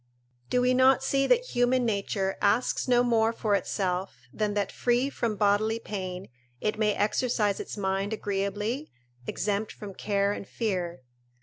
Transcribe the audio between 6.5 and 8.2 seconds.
it may exercise its mind